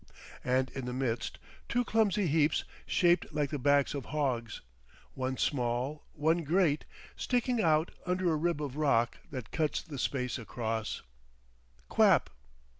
And 0.43 0.71
in 0.71 0.85
the 0.87 0.93
midst, 0.93 1.37
two 1.69 1.85
clumsy 1.85 2.25
heaps 2.25 2.63
shaped 2.87 3.31
like 3.31 3.51
the 3.51 3.59
backs 3.59 3.93
of 3.93 4.05
hogs, 4.05 4.61
one 5.13 5.37
small, 5.37 6.07
one 6.13 6.43
great, 6.43 6.85
sticking 7.15 7.61
out 7.61 7.91
under 8.03 8.33
a 8.33 8.35
rib 8.35 8.63
of 8.63 8.77
rock 8.77 9.19
that 9.29 9.51
cuts 9.51 9.79
the 9.83 9.99
space 9.99 10.39
across,—quap! 10.39 12.31